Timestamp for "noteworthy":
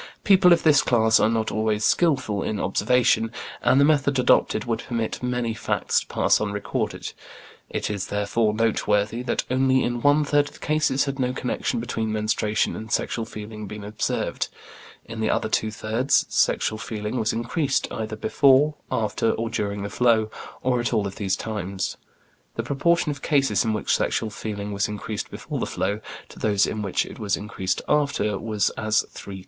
8.55-9.21